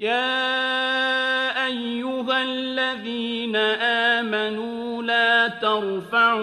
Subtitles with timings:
[0.00, 3.56] يا أيها الذين
[4.16, 6.40] آمنوا لا ترفعوا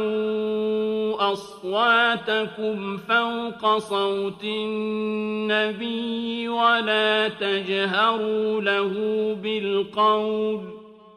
[1.34, 8.94] أصواتكم فوق صوت النبي ولا تجهروا له
[9.44, 10.87] بالقول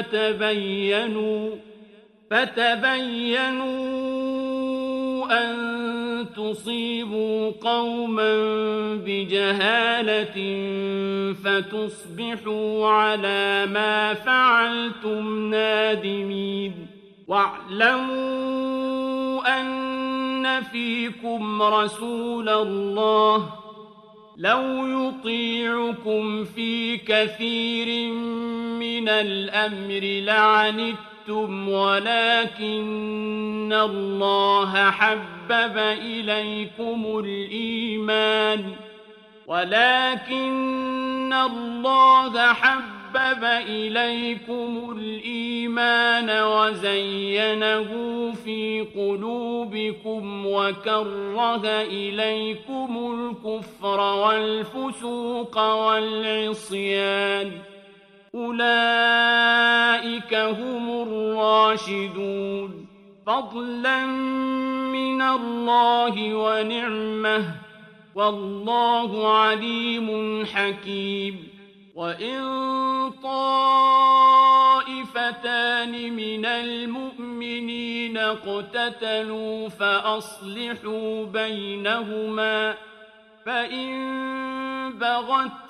[0.00, 1.50] فتبينوا
[2.30, 3.70] فتبينوا
[5.30, 8.34] أن تصيبوا قوما
[8.94, 10.36] بجهالة
[11.44, 16.86] فتصبحوا على ما فعلتم نادمين
[17.28, 18.20] واعلموا
[19.60, 23.50] أن فيكم رسول الله
[24.36, 28.69] لو يطيعكم في كثير من
[29.08, 33.10] الأمر لعنتم ولكن
[33.72, 38.64] الله حبب إليكم الإيمان
[39.46, 47.88] ولكن الله حبب إليكم الإيمان وزينه
[48.44, 57.50] في قلوبكم وكره إليكم الكفر والفسوق والعصيان
[58.34, 62.86] أولئك هم الراشدون
[63.26, 64.06] فضلا
[64.92, 67.54] من الله ونعمه
[68.14, 71.48] والله عليم حكيم
[71.94, 72.40] وإن
[73.22, 74.32] طائفتان
[76.12, 82.74] من المؤمنين اقتتلوا فأصلحوا بينهما
[83.46, 84.00] فإن
[84.98, 85.69] بغت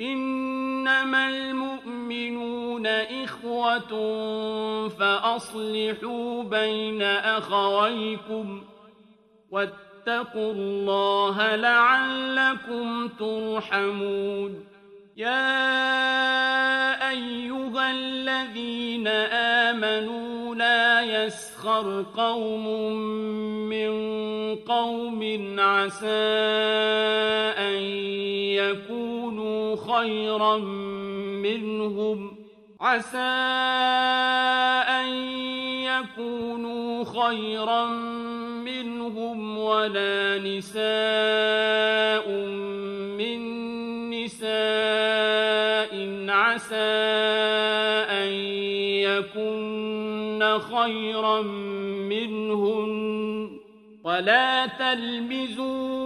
[0.00, 3.92] إنما المؤمنون إخوة
[4.88, 8.62] فأصلحوا بين أخويكم
[9.50, 14.64] واتقوا الله لعلكم ترحمون.
[15.16, 15.40] يا
[17.10, 19.08] أيها الذين
[19.68, 22.92] آمنوا لا يسخر قوم
[23.68, 23.90] من
[24.56, 25.20] قوم
[25.58, 26.06] عسى
[27.58, 27.82] أن
[28.60, 29.15] يكونوا
[29.96, 30.56] خيرا
[31.42, 32.36] منهم.
[32.80, 33.18] عسى
[34.88, 35.08] أن
[35.82, 37.86] يكونوا خيرا
[38.64, 42.30] منهم ولا نساء
[43.18, 43.40] من
[44.10, 44.56] نساء.
[46.28, 46.74] عسى
[48.10, 48.28] أن
[49.08, 51.42] يكن خيرا
[52.12, 52.96] منهن.
[54.04, 56.05] ولا تلمزوا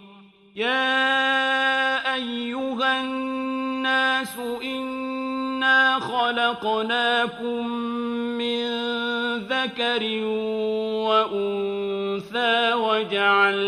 [0.55, 7.67] يا أيها الناس إنا خلقناكم
[8.37, 8.67] من
[9.37, 10.23] ذكر
[11.07, 13.63] وأنثى وجعلناكم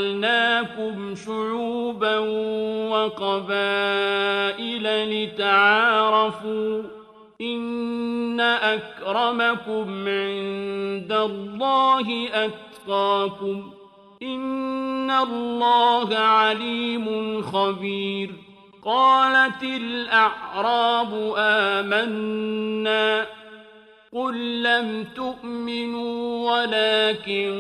[1.16, 2.18] شعوبا
[2.90, 6.84] وقبائل لتعارفوا
[7.42, 13.83] إن أكرمكم عند الله أتقاكم
[14.22, 18.30] إن الله عليم خبير.
[18.86, 23.26] قالت الأعراب آمنا.
[24.14, 27.54] قل لم تؤمنوا ولكن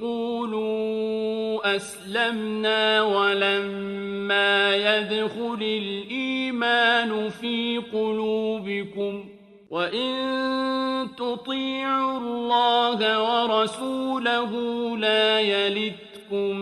[0.00, 9.27] قولوا أسلمنا ولما يدخل الإيمان في قلوبكم
[9.70, 14.52] وإن تطيعوا الله ورسوله
[14.98, 16.56] لا يلتكم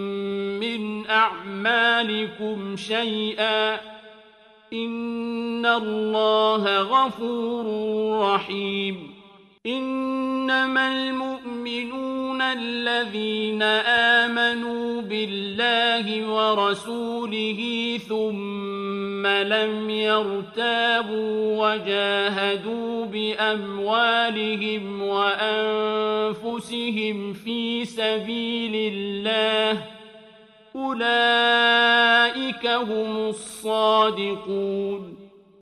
[0.61, 3.75] من أعمالكم شيئا
[4.73, 7.67] إن الله غفور
[8.23, 9.14] رحيم
[9.67, 13.62] إنما المؤمنون الذين
[14.23, 17.99] آمنوا بالله ورسوله
[19.26, 26.52] لم يرتابوا وجاهدوا بأموالهم وأنفسهم
[27.32, 29.82] في سبيل الله
[30.76, 35.17] أولئك هم الصادقون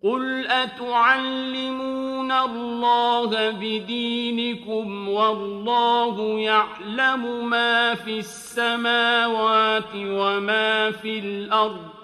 [0.05, 12.04] قل أتعلمون الله بدينكم والله يعلم ما في السماوات وما في الأرض